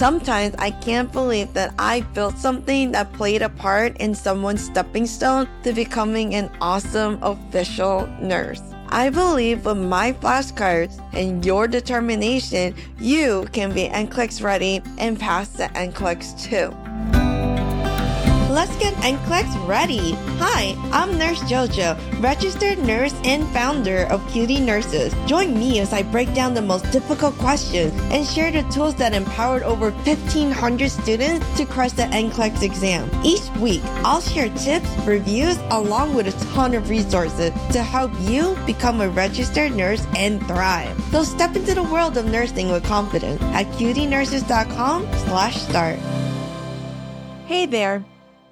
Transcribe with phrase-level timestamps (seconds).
[0.00, 5.04] Sometimes I can't believe that I built something that played a part in someone's stepping
[5.04, 8.62] stone to becoming an awesome official nurse.
[8.88, 15.50] I believe with my flashcards and your determination, you can be NCLEX ready and pass
[15.50, 16.89] the NCLEX too.
[18.60, 20.12] Let's get NCLEX ready.
[20.36, 25.14] Hi, I'm Nurse JoJo, registered nurse and founder of QD Nurses.
[25.24, 29.14] Join me as I break down the most difficult questions and share the tools that
[29.14, 33.10] empowered over 1,500 students to crush the NCLEX exam.
[33.24, 38.58] Each week, I'll share tips, reviews, along with a ton of resources to help you
[38.66, 41.02] become a registered nurse and thrive.
[41.12, 45.98] So step into the world of nursing with confidence at qdnurses.com slash start.
[47.46, 48.04] Hey there.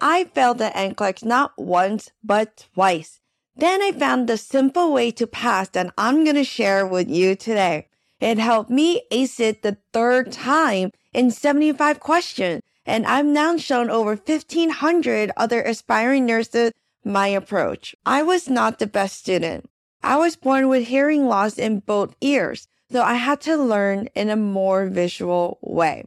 [0.00, 3.20] I failed the NCLEX not once, but twice.
[3.56, 7.34] Then I found the simple way to pass that I'm going to share with you
[7.34, 7.88] today.
[8.20, 13.90] It helped me ace it the third time in 75 questions, and I've now shown
[13.90, 16.72] over 1500 other aspiring nurses
[17.04, 17.94] my approach.
[18.04, 19.70] I was not the best student.
[20.02, 24.28] I was born with hearing loss in both ears, so I had to learn in
[24.28, 26.04] a more visual way.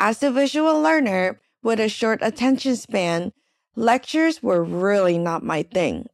[0.00, 3.32] As a visual learner, with a short attention span,
[3.74, 6.06] lectures were really not my thing.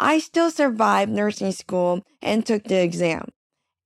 [0.00, 3.28] I still survived nursing school and took the exam.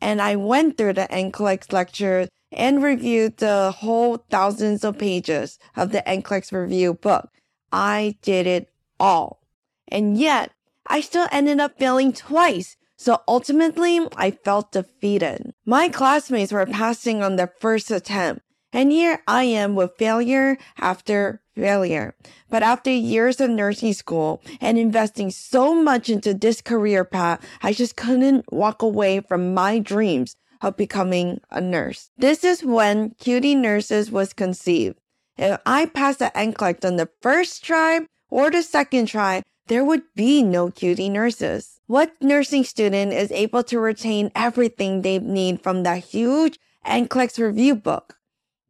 [0.00, 5.90] And I went through the NCLEX lectures and reviewed the whole thousands of pages of
[5.90, 7.28] the NCLEX review book.
[7.72, 8.70] I did it
[9.00, 9.40] all.
[9.88, 10.52] And yet,
[10.86, 12.76] I still ended up failing twice.
[12.96, 15.52] So ultimately, I felt defeated.
[15.66, 18.42] My classmates were passing on their first attempt,
[18.74, 22.14] and here I am with failure after failure.
[22.50, 27.72] But after years of nursing school and investing so much into this career path, I
[27.72, 32.10] just couldn't walk away from my dreams of becoming a nurse.
[32.18, 34.98] This is when QD Nurses was conceived.
[35.36, 40.02] If I passed the NCLEX on the first try or the second try, there would
[40.14, 41.80] be no QD Nurses.
[41.86, 47.74] What nursing student is able to retain everything they need from that huge NCLEX review
[47.74, 48.16] book?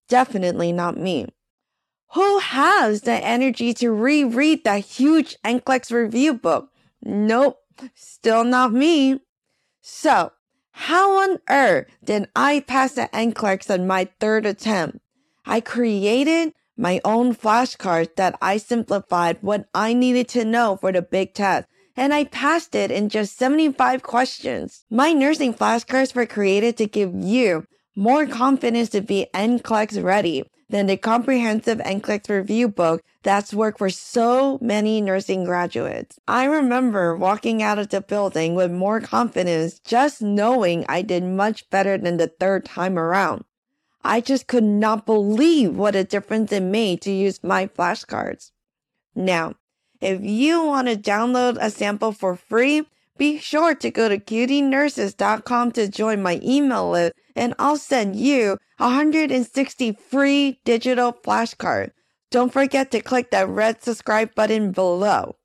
[0.08, 1.26] Definitely not me.
[2.14, 6.70] Who has the energy to reread that huge NCLEX review book?
[7.02, 7.58] Nope,
[7.94, 9.20] still not me.
[9.80, 10.32] So,
[10.70, 14.98] how on earth did I pass the NCLEX on my third attempt?
[15.44, 21.02] I created my own flashcards that I simplified what I needed to know for the
[21.02, 24.84] big test, and I passed it in just 75 questions.
[24.90, 27.66] My nursing flashcards were created to give you
[27.96, 33.90] more confidence to be NCLEX ready than the comprehensive NCLEX review book that's worked for
[33.90, 36.18] so many nursing graduates.
[36.26, 41.68] I remember walking out of the building with more confidence just knowing I did much
[41.70, 43.44] better than the third time around.
[44.02, 48.50] I just could not believe what a difference it made to use my flashcards.
[49.14, 49.54] Now,
[50.00, 55.72] if you want to download a sample for free, be sure to go to qdnurses.com
[55.72, 61.92] to join my email list and I'll send you 160 free digital flashcards.
[62.30, 65.36] Don't forget to click that red subscribe button below.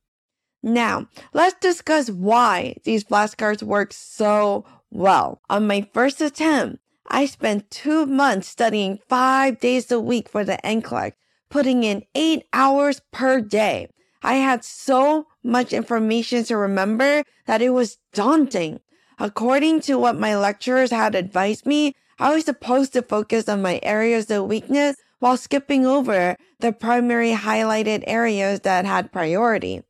[0.62, 5.42] Now, let's discuss why these flashcards work so well.
[5.50, 10.60] On my first attempt, I spent two months studying five days a week for the
[10.64, 11.14] NCLEX,
[11.50, 13.90] putting in eight hours per day.
[14.22, 18.80] I had so much information to remember that it was daunting.
[19.18, 23.80] According to what my lecturers had advised me, I was supposed to focus on my
[23.84, 29.84] areas of weakness while skipping over the primary highlighted areas that had priority.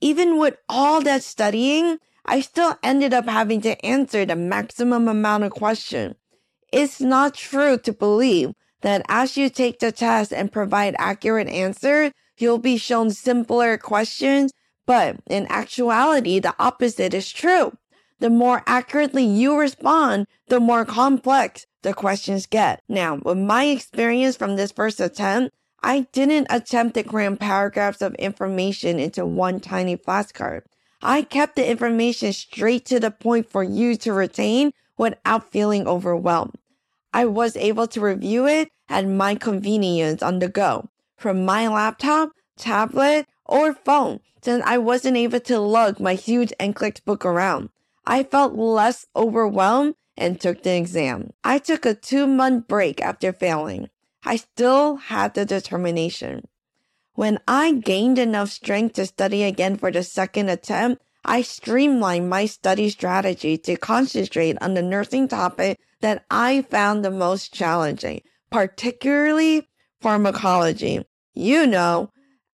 [0.00, 5.44] Even with all that studying, I still ended up having to answer the maximum amount
[5.44, 6.16] of questions.
[6.72, 8.52] It's not true to believe
[8.82, 14.52] that as you take the test and provide accurate answers, you'll be shown simpler questions,
[14.90, 17.78] but in actuality, the opposite is true.
[18.18, 22.82] The more accurately you respond, the more complex the questions get.
[22.88, 28.16] Now, with my experience from this first attempt, I didn't attempt to cram paragraphs of
[28.16, 30.62] information into one tiny flashcard.
[31.00, 36.56] I kept the information straight to the point for you to retain without feeling overwhelmed.
[37.14, 42.30] I was able to review it at my convenience on the go from my laptop,
[42.56, 47.70] tablet, or phone since I wasn't able to lug my huge NCLEX book around.
[48.06, 51.30] I felt less overwhelmed and took the exam.
[51.44, 53.90] I took a two month break after failing.
[54.24, 56.46] I still had the determination.
[57.14, 62.46] When I gained enough strength to study again for the second attempt, I streamlined my
[62.46, 69.68] study strategy to concentrate on the nursing topic that I found the most challenging particularly
[70.00, 71.04] pharmacology.
[71.34, 72.10] You know,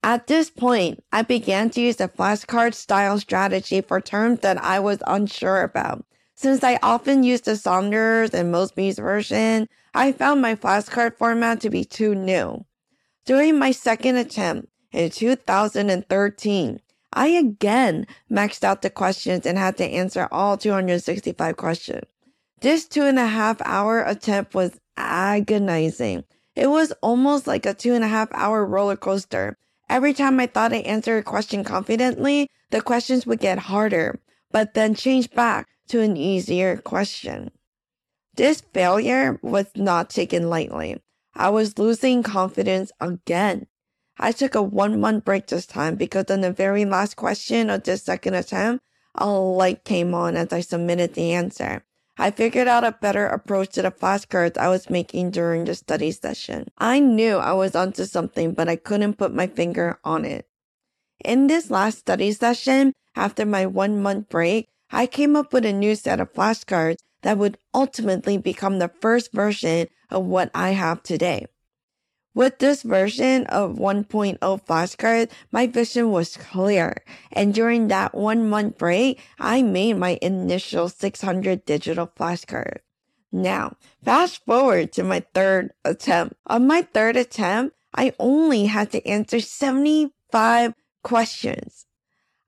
[0.05, 4.79] at this point, I began to use the flashcard style strategy for terms that I
[4.79, 6.05] was unsure about.
[6.35, 11.71] Since I often used the Saunders and Mosby's version, I found my flashcard format to
[11.71, 12.65] be too new.
[13.25, 16.81] During my second attempt in 2013,
[17.11, 22.03] I again maxed out the questions and had to answer all 265 questions.
[22.61, 26.25] This two and a half hour attempt was agonizing.
[26.55, 29.57] It was almost like a two and a half hour roller coaster
[29.89, 34.19] Every time I thought I answered a question confidently, the questions would get harder,
[34.51, 37.51] but then change back to an easier question.
[38.35, 41.01] This failure was not taken lightly.
[41.35, 43.67] I was losing confidence again.
[44.17, 47.83] I took a one month break this time because on the very last question of
[47.83, 48.83] this second attempt,
[49.13, 51.83] a light came on as I submitted the answer.
[52.17, 56.11] I figured out a better approach to the flashcards I was making during the study
[56.11, 56.69] session.
[56.77, 60.47] I knew I was onto something, but I couldn't put my finger on it.
[61.23, 65.73] In this last study session, after my one month break, I came up with a
[65.73, 71.03] new set of flashcards that would ultimately become the first version of what I have
[71.03, 71.47] today.
[72.35, 77.01] With this version of 1.0 flashcard, my vision was clear.
[77.31, 82.79] And during that one month break, I made my initial 600 digital flashcard.
[83.31, 86.35] Now, fast forward to my third attempt.
[86.47, 90.73] On my third attempt, I only had to answer 75
[91.03, 91.85] questions.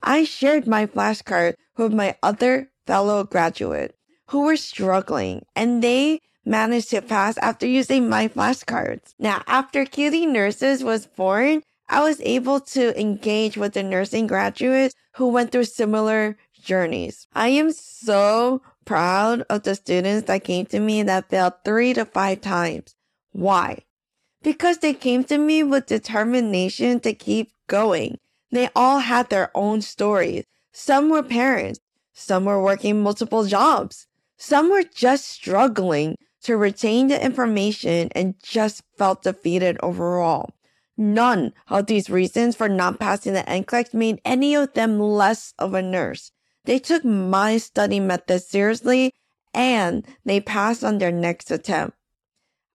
[0.03, 3.95] I shared my flashcard with my other fellow graduate
[4.27, 9.13] who were struggling and they managed to pass after using my flashcards.
[9.19, 14.95] Now, after QD Nurses was born, I was able to engage with the nursing graduates
[15.15, 17.27] who went through similar journeys.
[17.33, 22.05] I am so proud of the students that came to me that failed three to
[22.05, 22.95] five times.
[23.31, 23.79] Why?
[24.41, 28.19] Because they came to me with determination to keep going.
[28.51, 30.45] They all had their own stories.
[30.71, 31.79] Some were parents.
[32.13, 34.07] Some were working multiple jobs.
[34.37, 40.51] Some were just struggling to retain the information and just felt defeated overall.
[40.97, 45.73] None of these reasons for not passing the NCLEX made any of them less of
[45.73, 46.31] a nurse.
[46.65, 49.13] They took my study method seriously
[49.53, 51.95] and they passed on their next attempt.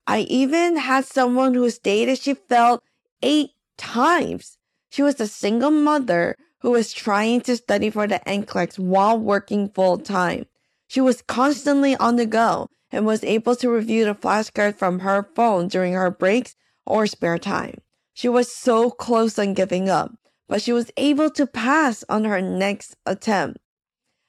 [0.06, 2.80] I even had someone who stated she failed
[3.22, 4.56] eight times.
[4.90, 9.68] She was a single mother who was trying to study for the NCLEX while working
[9.68, 10.46] full time.
[10.86, 15.28] She was constantly on the go and was able to review the flashcard from her
[15.34, 16.54] phone during her breaks
[16.86, 17.80] or spare time.
[18.12, 20.12] She was so close on giving up,
[20.48, 23.58] but she was able to pass on her next attempt.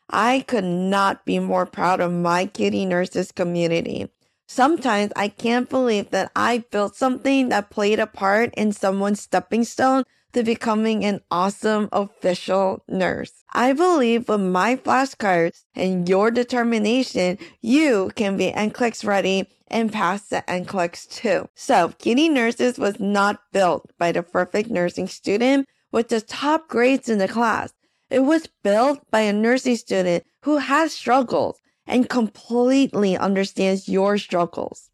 [0.10, 4.10] I could not be more proud of my QD Nurses community.
[4.48, 9.64] Sometimes I can't believe that I built something that played a part in someone's stepping
[9.64, 13.44] stone to becoming an awesome official nurse.
[13.54, 20.28] I believe with my flashcards and your determination, you can be NCLEX ready and pass
[20.28, 21.48] the NCLEX too.
[21.56, 27.10] So, QD Nurses was not built by the perfect nursing student with the top grades
[27.10, 27.74] in the class.
[28.10, 34.90] It was built by a nursing student who has struggles and completely understands your struggles.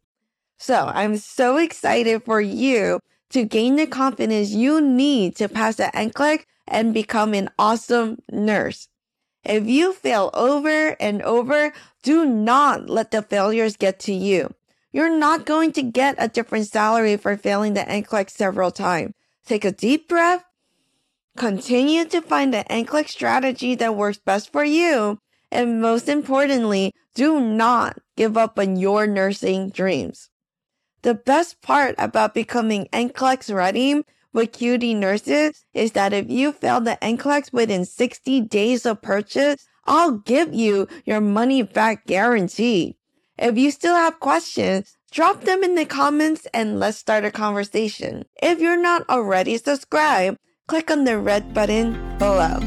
[0.58, 3.00] So I'm so excited for you
[3.30, 8.88] to gain the confidence you need to pass the NCLEX and become an awesome nurse.
[9.44, 14.54] If you fail over and over, do not let the failures get to you.
[14.92, 19.14] You're not going to get a different salary for failing the NCLEX several times.
[19.46, 20.44] Take a deep breath.
[21.36, 25.18] Continue to find the NCLEX strategy that works best for you.
[25.52, 30.29] And most importantly, do not give up on your nursing dreams.
[31.02, 34.02] The best part about becoming NCLEX ready
[34.34, 39.66] with QD Nurses is that if you fail the NCLEX within 60 days of purchase,
[39.86, 42.98] I'll give you your money back guarantee.
[43.38, 48.26] If you still have questions, drop them in the comments and let's start a conversation.
[48.42, 50.36] If you're not already subscribed,
[50.68, 52.60] click on the red button below.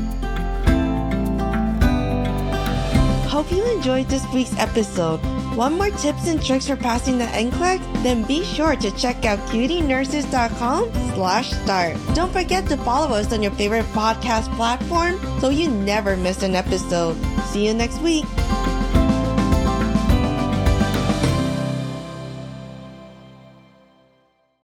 [3.29, 5.21] Hope you enjoyed this week's episode.
[5.55, 8.03] Want more tips and tricks for passing the NCLEX?
[8.03, 11.97] Then be sure to check out qdnurses.com slash start.
[12.15, 16.55] Don't forget to follow us on your favorite podcast platform so you never miss an
[16.55, 17.15] episode.
[17.51, 18.25] See you next week.